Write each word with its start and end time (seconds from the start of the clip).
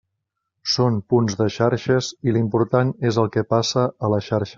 Són 0.75 0.95
punts 1.13 1.35
de 1.41 1.47
xarxes 1.57 2.09
i 2.31 2.33
l'important 2.37 2.95
és 3.11 3.21
el 3.25 3.31
que 3.37 3.45
passa 3.53 3.85
a 3.85 4.11
la 4.15 4.21
xarxa. 4.31 4.49